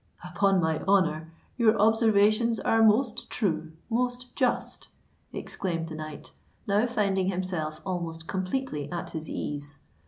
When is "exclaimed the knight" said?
5.31-6.31